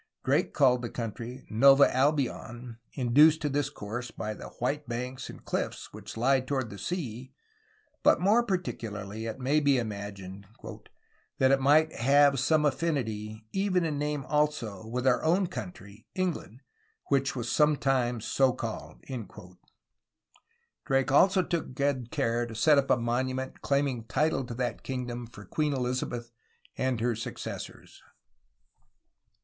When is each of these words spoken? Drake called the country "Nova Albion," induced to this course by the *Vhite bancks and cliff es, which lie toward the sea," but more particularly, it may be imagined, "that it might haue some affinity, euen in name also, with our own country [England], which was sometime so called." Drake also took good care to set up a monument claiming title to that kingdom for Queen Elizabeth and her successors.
Drake 0.25 0.51
called 0.51 0.81
the 0.81 0.89
country 0.89 1.45
"Nova 1.47 1.95
Albion," 1.95 2.79
induced 2.93 3.39
to 3.43 3.49
this 3.49 3.69
course 3.69 4.09
by 4.09 4.33
the 4.33 4.49
*Vhite 4.59 4.87
bancks 4.87 5.29
and 5.29 5.45
cliff 5.45 5.73
es, 5.73 5.89
which 5.91 6.17
lie 6.17 6.39
toward 6.39 6.71
the 6.71 6.79
sea," 6.79 7.31
but 8.01 8.19
more 8.19 8.41
particularly, 8.41 9.27
it 9.27 9.37
may 9.37 9.59
be 9.59 9.77
imagined, 9.77 10.47
"that 11.37 11.51
it 11.51 11.59
might 11.61 11.93
haue 11.99 12.33
some 12.35 12.65
affinity, 12.65 13.45
euen 13.53 13.85
in 13.85 13.99
name 13.99 14.25
also, 14.25 14.87
with 14.87 15.05
our 15.05 15.23
own 15.23 15.45
country 15.45 16.07
[England], 16.15 16.61
which 17.09 17.35
was 17.35 17.47
sometime 17.47 18.19
so 18.19 18.53
called." 18.53 19.05
Drake 20.83 21.11
also 21.11 21.43
took 21.43 21.75
good 21.75 22.09
care 22.09 22.47
to 22.47 22.55
set 22.55 22.79
up 22.79 22.89
a 22.89 22.97
monument 22.97 23.61
claiming 23.61 24.05
title 24.05 24.43
to 24.45 24.55
that 24.55 24.81
kingdom 24.81 25.27
for 25.27 25.45
Queen 25.45 25.73
Elizabeth 25.73 26.31
and 26.75 26.99
her 27.01 27.15
successors. 27.15 28.01